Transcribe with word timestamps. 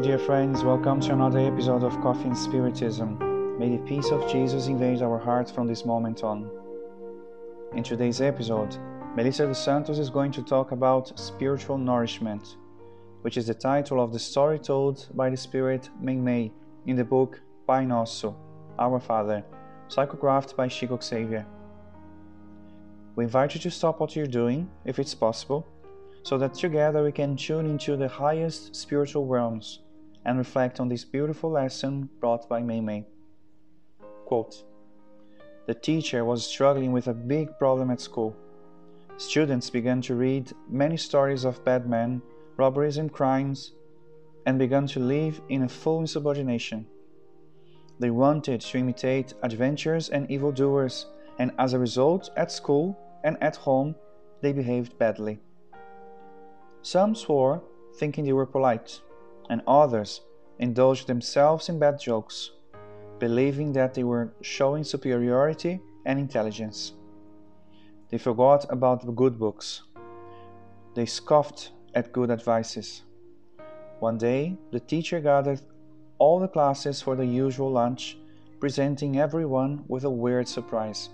dear 0.00 0.18
friends. 0.18 0.64
Welcome 0.64 1.00
to 1.00 1.12
another 1.12 1.40
episode 1.40 1.84
of 1.84 2.00
Coffee 2.00 2.28
and 2.28 2.36
Spiritism. 2.36 3.58
May 3.58 3.76
the 3.76 3.82
peace 3.84 4.10
of 4.10 4.30
Jesus 4.30 4.66
invade 4.66 5.02
our 5.02 5.18
hearts 5.18 5.50
from 5.50 5.66
this 5.66 5.84
moment 5.84 6.24
on. 6.24 6.50
In 7.74 7.82
today's 7.82 8.20
episode, 8.20 8.76
Melissa 9.14 9.46
dos 9.46 9.62
Santos 9.62 9.98
is 9.98 10.08
going 10.08 10.32
to 10.32 10.42
talk 10.42 10.72
about 10.72 11.18
spiritual 11.18 11.78
nourishment, 11.78 12.56
which 13.20 13.36
is 13.36 13.48
the 13.48 13.54
title 13.54 14.00
of 14.00 14.12
the 14.12 14.18
story 14.18 14.58
told 14.58 15.08
by 15.14 15.28
the 15.28 15.36
Spirit 15.36 15.90
Meimei 16.02 16.50
in 16.86 16.96
the 16.96 17.04
book 17.04 17.40
Pai 17.66 17.84
Nosso, 17.84 18.34
Our 18.78 18.98
Father, 18.98 19.44
psychographed 19.88 20.56
by 20.56 20.68
Chico 20.68 20.98
Xavier. 21.00 21.46
We 23.14 23.24
invite 23.24 23.54
you 23.54 23.60
to 23.60 23.70
stop 23.70 24.00
what 24.00 24.16
you're 24.16 24.26
doing, 24.26 24.70
if 24.84 24.98
it's 24.98 25.14
possible, 25.14 25.66
so 26.22 26.38
that 26.38 26.54
together 26.54 27.02
we 27.02 27.12
can 27.12 27.36
tune 27.36 27.66
into 27.66 27.96
the 27.96 28.08
highest 28.08 28.74
spiritual 28.74 29.26
realms 29.26 29.80
and 30.24 30.38
reflect 30.38 30.80
on 30.80 30.88
this 30.88 31.04
beautiful 31.04 31.50
lesson 31.50 32.08
brought 32.20 32.48
by 32.48 32.60
Meimei. 32.60 33.04
Quote, 34.26 34.64
the 35.66 35.74
teacher 35.74 36.24
was 36.24 36.44
struggling 36.44 36.92
with 36.92 37.06
a 37.06 37.14
big 37.14 37.56
problem 37.58 37.90
at 37.90 38.00
school. 38.00 38.36
Students 39.16 39.70
began 39.70 40.00
to 40.02 40.14
read 40.14 40.52
many 40.68 40.96
stories 40.96 41.44
of 41.44 41.64
bad 41.64 41.88
men, 41.88 42.20
robberies, 42.56 42.96
and 42.96 43.12
crimes, 43.12 43.72
and 44.46 44.58
began 44.58 44.86
to 44.88 45.00
live 45.00 45.40
in 45.48 45.62
a 45.62 45.68
full 45.68 46.00
insubordination. 46.00 46.86
They 48.00 48.10
wanted 48.10 48.60
to 48.62 48.78
imitate 48.78 49.34
adventurers 49.42 50.08
and 50.08 50.28
evildoers, 50.28 51.06
and 51.38 51.52
as 51.58 51.72
a 51.72 51.78
result, 51.78 52.30
at 52.36 52.50
school 52.50 52.98
and 53.22 53.40
at 53.40 53.54
home, 53.54 53.94
they 54.40 54.52
behaved 54.52 54.98
badly. 54.98 55.38
Some 56.82 57.14
swore, 57.14 57.62
thinking 57.94 58.24
they 58.24 58.32
were 58.32 58.46
polite, 58.46 59.00
and 59.48 59.62
others 59.68 60.22
indulged 60.58 61.06
themselves 61.06 61.68
in 61.68 61.78
bad 61.78 62.00
jokes, 62.00 62.50
believing 63.20 63.72
that 63.72 63.94
they 63.94 64.02
were 64.02 64.32
showing 64.40 64.82
superiority 64.82 65.80
and 66.04 66.18
intelligence. 66.18 66.94
They 68.10 68.18
forgot 68.18 68.66
about 68.68 69.06
the 69.06 69.12
good 69.12 69.38
books. 69.38 69.82
They 70.94 71.06
scoffed 71.06 71.70
at 71.94 72.12
good 72.12 72.30
advices. 72.30 73.02
One 74.00 74.18
day, 74.18 74.58
the 74.72 74.80
teacher 74.80 75.20
gathered 75.20 75.60
all 76.18 76.40
the 76.40 76.48
classes 76.48 77.00
for 77.00 77.14
the 77.14 77.24
usual 77.24 77.70
lunch, 77.70 78.18
presenting 78.58 79.18
everyone 79.18 79.84
with 79.86 80.02
a 80.02 80.10
weird 80.10 80.48
surprise. 80.48 81.10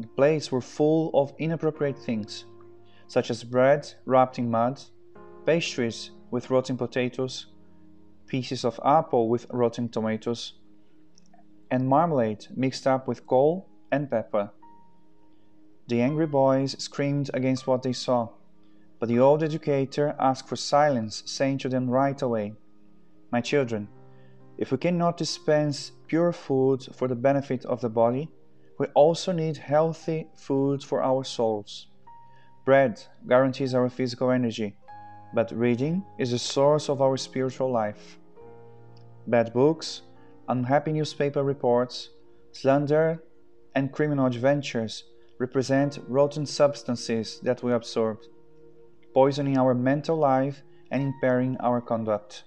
The 0.00 0.08
plates 0.08 0.50
were 0.50 0.60
full 0.60 1.10
of 1.14 1.32
inappropriate 1.38 1.98
things 1.98 2.46
such 3.08 3.30
as 3.30 3.44
bread 3.44 3.92
wrapped 4.04 4.38
in 4.38 4.50
mud, 4.50 4.82
pastries 5.44 6.10
with 6.30 6.50
rotten 6.50 6.76
potatoes, 6.76 7.46
pieces 8.26 8.64
of 8.64 8.80
apple 8.84 9.28
with 9.28 9.46
rotten 9.50 9.88
tomatoes, 9.88 10.54
and 11.70 11.88
marmalade 11.88 12.46
mixed 12.54 12.86
up 12.86 13.06
with 13.06 13.26
coal 13.26 13.68
and 13.92 14.10
pepper. 14.10 14.50
The 15.88 16.02
angry 16.02 16.26
boys 16.26 16.76
screamed 16.82 17.30
against 17.32 17.66
what 17.66 17.82
they 17.82 17.92
saw, 17.92 18.28
but 18.98 19.08
the 19.08 19.20
old 19.20 19.42
educator 19.42 20.16
asked 20.18 20.48
for 20.48 20.56
silence, 20.56 21.22
saying 21.26 21.58
to 21.58 21.68
them 21.68 21.88
right 21.88 22.20
away, 22.20 22.54
My 23.30 23.40
children, 23.40 23.88
if 24.58 24.72
we 24.72 24.78
cannot 24.78 25.16
dispense 25.16 25.92
pure 26.06 26.32
food 26.32 26.88
for 26.94 27.06
the 27.06 27.14
benefit 27.14 27.64
of 27.66 27.80
the 27.80 27.90
body, 27.90 28.30
we 28.78 28.86
also 28.94 29.32
need 29.32 29.56
healthy 29.56 30.28
food 30.34 30.82
for 30.82 31.02
our 31.02 31.24
souls. 31.24 31.88
Bread 32.66 33.00
guarantees 33.28 33.74
our 33.74 33.88
physical 33.88 34.32
energy, 34.32 34.74
but 35.32 35.52
reading 35.52 36.04
is 36.18 36.32
the 36.32 36.38
source 36.40 36.88
of 36.88 37.00
our 37.00 37.16
spiritual 37.16 37.70
life. 37.70 38.18
Bad 39.28 39.52
books, 39.52 40.02
unhappy 40.48 40.90
newspaper 40.90 41.44
reports, 41.44 42.10
slander, 42.50 43.22
and 43.76 43.92
criminal 43.92 44.26
adventures 44.26 45.04
represent 45.38 46.00
rotten 46.08 46.44
substances 46.44 47.38
that 47.44 47.62
we 47.62 47.72
absorb, 47.72 48.18
poisoning 49.14 49.56
our 49.56 49.72
mental 49.72 50.16
life 50.16 50.64
and 50.90 51.00
impairing 51.00 51.56
our 51.60 51.80
conduct. 51.80 52.42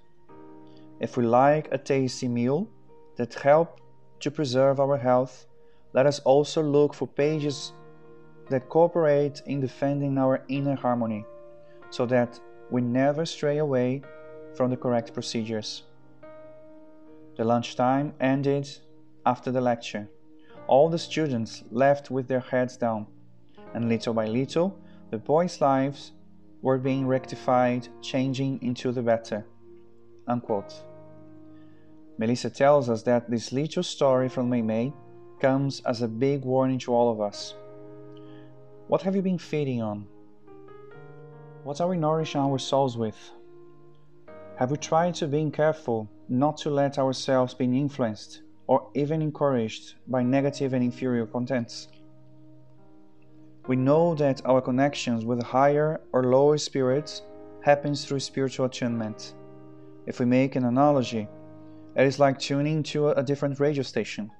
If 1.00 1.16
we 1.16 1.24
like 1.25 1.69
a 1.72 1.78
tasty 1.78 2.28
meal 2.28 2.68
that 3.16 3.36
help 3.36 3.80
to 4.19 4.30
preserve 4.30 4.81
our 4.81 4.97
health, 4.97 5.46
let 5.94 6.06
us 6.06 6.19
also 6.19 6.62
look 6.62 6.94
for 6.94 7.07
pages 7.07 7.72
that 8.49 8.69
cooperate 8.69 9.41
in 9.45 9.59
defending 9.59 10.17
our 10.17 10.43
inner 10.47 10.75
harmony 10.75 11.25
so 11.89 12.05
that 12.05 12.39
we 12.69 12.81
never 12.81 13.25
stray 13.25 13.57
away 13.57 14.01
from 14.55 14.69
the 14.69 14.77
correct 14.77 15.13
procedures. 15.13 15.83
The 17.38 17.43
lunchtime 17.43 18.13
ended 18.19 18.69
after 19.25 19.51
the 19.51 19.61
lecture. 19.61 20.09
All 20.67 20.89
the 20.89 20.97
students 20.97 21.63
left 21.71 22.11
with 22.11 22.27
their 22.27 22.41
heads 22.41 22.77
down, 22.77 23.07
and 23.73 23.89
little 23.89 24.13
by 24.13 24.25
little, 24.25 24.77
the 25.09 25.17
boys' 25.17 25.61
lives 25.61 26.11
were 26.61 26.77
being 26.77 27.07
rectified, 27.07 27.88
changing 28.01 28.61
into 28.61 28.91
the 28.91 29.01
better. 29.01 29.45
Unquote. 30.27 30.73
Melissa 32.17 32.49
tells 32.49 32.89
us 32.89 33.03
that 33.03 33.29
this 33.29 33.51
little 33.53 33.83
story 33.83 34.27
from 34.27 34.49
Meimei 34.49 34.93
comes 35.39 35.81
as 35.85 36.01
a 36.01 36.07
big 36.07 36.43
warning 36.43 36.79
to 36.79 36.93
all 36.93 37.11
of 37.11 37.21
us. 37.21 37.55
What 38.89 39.03
have 39.03 39.16
you 39.16 39.22
been 39.22 39.38
feeding 39.38 39.83
on? 39.83 40.07
What 41.63 41.79
are 41.79 41.88
we 41.88 41.95
nourishing 41.95 42.41
our 42.41 42.57
souls 42.57 42.97
with? 42.97 43.16
Have 44.55 44.72
we 44.72 44.77
tried 44.77 45.13
to 45.16 45.27
be 45.27 45.47
careful 45.51 46.09
not 46.27 46.57
to 46.57 46.72
let 46.72 46.97
ourselves 46.97 47.53
be 47.53 47.66
influenced 47.66 48.41
or 48.66 48.89
even 48.95 49.22
encouraged 49.22 49.94
by 50.07 50.23
negative 50.23 50.73
and 50.73 50.83
inferior 50.83 51.27
contents? 51.27 51.89
We 53.67 53.75
know 53.75 54.16
that 54.16 54.44
our 54.44 54.59
connections 54.59 55.23
with 55.23 55.44
higher 55.44 56.01
or 56.11 56.23
lower 56.23 56.57
spirits 56.57 57.21
happens 57.61 58.03
through 58.03 58.21
spiritual 58.21 58.66
attunement. 58.66 59.35
If 60.07 60.19
we 60.19 60.25
make 60.25 60.56
an 60.56 60.66
analogy, 60.66 61.27
it 61.95 62.07
is 62.07 62.17
like 62.17 62.39
tuning 62.39 62.81
to 62.89 63.09
a 63.09 63.21
different 63.21 63.59
radio 63.59 63.83
station. 63.83 64.31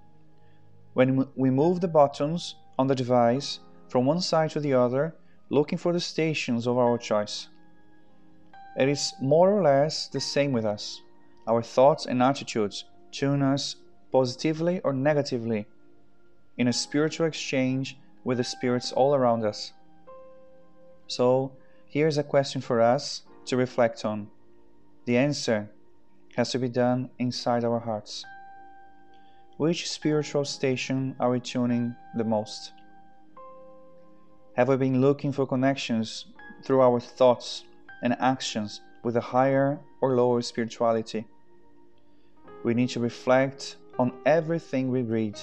When 0.96 1.28
we 1.36 1.52
move 1.52 1.82
the 1.82 1.88
buttons 1.88 2.56
on 2.80 2.88
the 2.88 2.96
device, 2.96 3.60
from 3.90 4.06
one 4.06 4.22
side 4.22 4.52
to 4.52 4.60
the 4.60 4.74
other, 4.74 5.16
looking 5.50 5.78
for 5.78 5.92
the 5.92 6.00
stations 6.00 6.68
of 6.68 6.78
our 6.78 6.98
choice. 6.98 7.48
It 8.78 8.88
is 8.88 9.14
more 9.20 9.52
or 9.52 9.64
less 9.64 10.08
the 10.08 10.20
same 10.20 10.52
with 10.52 10.64
us. 10.64 11.02
Our 11.48 11.64
thoughts 11.64 12.06
and 12.06 12.22
attitudes 12.22 12.86
tune 13.12 13.42
us 13.42 13.76
positively 14.12 14.80
or 14.82 14.94
negatively 14.94 15.68
in 16.58 16.68
a 16.68 16.74
spiritual 16.74 17.26
exchange 17.26 17.98
with 18.24 18.38
the 18.38 18.44
spirits 18.44 18.92
all 18.92 19.16
around 19.16 19.44
us. 19.44 19.74
So, 21.08 21.52
here's 21.88 22.20
a 22.20 22.24
question 22.24 22.62
for 22.62 22.82
us 22.82 23.24
to 23.46 23.58
reflect 23.58 24.06
on. 24.06 24.30
The 25.06 25.18
answer 25.18 25.70
has 26.36 26.52
to 26.52 26.60
be 26.60 26.70
done 26.70 27.10
inside 27.18 27.64
our 27.64 27.80
hearts. 27.80 28.24
Which 29.58 29.90
spiritual 29.90 30.46
station 30.46 31.16
are 31.20 31.32
we 31.32 31.40
tuning 31.40 31.96
the 32.16 32.24
most? 32.24 32.72
Have 34.60 34.68
we 34.68 34.76
been 34.76 35.00
looking 35.00 35.32
for 35.32 35.48
connections 35.48 36.26
through 36.66 36.82
our 36.82 37.00
thoughts 37.00 37.64
and 38.04 38.14
actions 38.20 38.82
with 39.04 39.16
a 39.16 39.22
higher 39.22 39.80
or 40.02 40.18
lower 40.18 40.42
spirituality? 40.42 41.26
We 42.66 42.74
need 42.74 42.90
to 42.90 43.00
reflect 43.00 43.78
on 43.98 44.12
everything 44.26 44.92
we 44.92 45.04
read, 45.04 45.40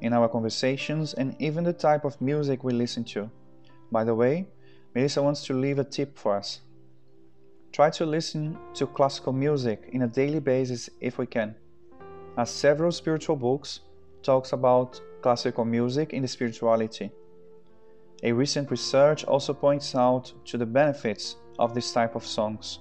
in 0.00 0.14
our 0.14 0.26
conversations, 0.26 1.12
and 1.12 1.36
even 1.38 1.64
the 1.64 1.72
type 1.74 2.06
of 2.06 2.18
music 2.18 2.64
we 2.64 2.72
listen 2.72 3.04
to. 3.04 3.30
By 3.92 4.04
the 4.04 4.14
way, 4.14 4.46
Melissa 4.94 5.22
wants 5.22 5.44
to 5.44 5.52
leave 5.52 5.78
a 5.78 5.84
tip 5.84 6.16
for 6.16 6.34
us. 6.34 6.62
Try 7.72 7.90
to 7.90 8.06
listen 8.06 8.56
to 8.72 8.86
classical 8.86 9.34
music 9.34 9.90
in 9.92 10.00
a 10.00 10.08
daily 10.08 10.40
basis 10.40 10.88
if 11.02 11.18
we 11.18 11.26
can, 11.26 11.54
as 12.38 12.48
several 12.48 12.90
spiritual 12.90 13.36
books 13.36 13.80
talks 14.22 14.54
about 14.54 14.98
classical 15.20 15.66
music 15.66 16.14
in 16.14 16.22
the 16.22 16.28
spirituality. 16.28 17.10
A 18.22 18.32
recent 18.32 18.70
research 18.70 19.24
also 19.24 19.52
points 19.52 19.94
out 19.94 20.32
to 20.46 20.56
the 20.56 20.66
benefits 20.66 21.36
of 21.58 21.74
this 21.74 21.92
type 21.92 22.14
of 22.14 22.26
songs. 22.26 22.78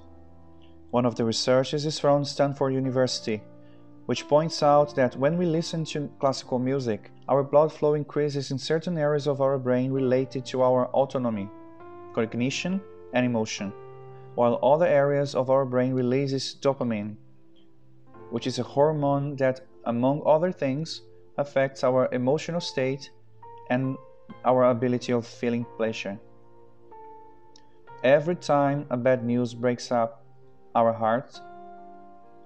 One 0.92 1.06
of 1.06 1.16
the 1.16 1.26
researchers 1.26 1.86
is 1.86 2.00
from 2.00 2.24
Stanford 2.24 2.74
University, 2.74 3.44
which 4.06 4.28
points 4.30 4.64
out 4.64 4.96
that 4.96 5.18
when 5.18 5.38
we 5.38 5.46
listen 5.46 5.84
to 5.86 6.10
classical 6.20 6.58
music, 6.58 7.12
our 7.28 7.44
blood 7.44 7.74
flow 7.74 7.96
increases 7.96 8.52
in 8.52 8.58
certain 8.58 8.98
areas 8.98 9.28
of 9.28 9.42
our 9.42 9.58
brain 9.58 9.92
related 9.92 10.46
to 10.46 10.62
our 10.62 10.88
autonomy, 10.88 11.50
cognition, 12.14 12.80
and 13.14 13.26
emotion, 13.26 13.74
while 14.36 14.60
other 14.64 14.86
areas 14.86 15.36
of 15.36 15.50
our 15.50 15.66
brain 15.66 15.94
releases 15.94 16.56
dopamine, 16.62 17.16
which 18.30 18.48
is 18.48 18.60
a 18.60 18.64
hormone 18.64 19.36
that, 19.36 19.62
among 19.86 20.22
other 20.26 20.52
things, 20.52 21.02
affects 21.38 21.84
our 21.84 22.08
emotional 22.14 22.62
state 22.62 23.10
and 23.70 23.98
our 24.44 24.70
ability 24.70 25.14
of 25.14 25.26
feeling 25.26 25.66
pleasure. 25.78 26.20
Every 28.04 28.36
time 28.36 28.86
a 28.90 28.98
bad 28.98 29.26
news 29.26 29.54
breaks 29.54 29.92
up 29.92 30.24
our 30.76 30.94
heart, 30.94 31.40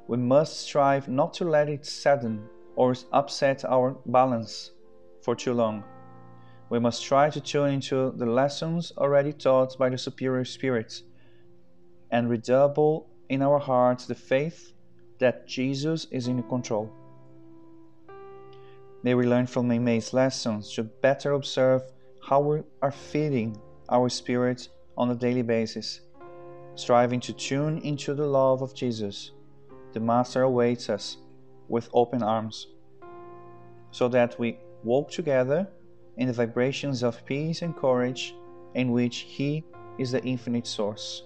we 0.07 0.17
must 0.17 0.61
strive 0.61 1.07
not 1.07 1.33
to 1.35 1.45
let 1.45 1.69
it 1.69 1.85
sadden 1.85 2.47
or 2.75 2.95
upset 3.11 3.65
our 3.65 3.97
balance 4.05 4.71
for 5.21 5.35
too 5.35 5.53
long. 5.53 5.83
We 6.69 6.79
must 6.79 7.03
try 7.03 7.29
to 7.29 7.41
tune 7.41 7.71
into 7.71 8.13
the 8.15 8.25
lessons 8.25 8.93
already 8.97 9.33
taught 9.33 9.77
by 9.77 9.89
the 9.89 9.97
superior 9.97 10.45
spirits 10.45 11.03
and 12.11 12.29
redouble 12.29 13.09
in 13.29 13.41
our 13.41 13.59
hearts 13.59 14.05
the 14.05 14.15
faith 14.15 14.73
that 15.19 15.47
Jesus 15.47 16.07
is 16.11 16.27
in 16.27 16.41
control. 16.43 16.91
May 19.01 19.13
we 19.13 19.25
learn 19.25 19.47
from 19.47 19.69
Meimei's 19.69 20.13
lessons 20.13 20.73
to 20.73 20.83
better 20.83 21.31
observe 21.31 21.83
how 22.21 22.41
we 22.41 22.63
are 22.81 22.91
feeding 22.91 23.57
our 23.89 24.09
spirit 24.09 24.67
on 24.97 25.09
a 25.09 25.15
daily 25.15 25.41
basis, 25.41 26.01
striving 26.75 27.21
to 27.21 27.33
tune 27.33 27.77
into 27.79 28.13
the 28.13 28.25
love 28.25 28.61
of 28.61 28.73
Jesus. 28.73 29.31
The 29.93 30.01
Master 30.01 30.43
awaits 30.43 30.89
us 30.89 31.17
with 31.69 31.89
open 31.93 32.21
arms, 32.21 32.67
so 33.91 34.09
that 34.09 34.37
we 34.37 34.59
walk 34.83 35.09
together 35.11 35.67
in 36.17 36.27
the 36.27 36.33
vibrations 36.33 37.01
of 37.01 37.25
peace 37.25 37.61
and 37.61 37.75
courage 37.77 38.35
in 38.75 38.91
which 38.91 39.19
He 39.19 39.63
is 39.97 40.11
the 40.11 40.23
infinite 40.23 40.67
source. 40.67 41.23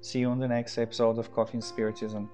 See 0.00 0.20
you 0.20 0.30
on 0.30 0.38
the 0.38 0.48
next 0.48 0.78
episode 0.78 1.18
of 1.18 1.32
Coffee 1.34 1.58
and 1.58 1.64
Spiritism. 1.64 2.30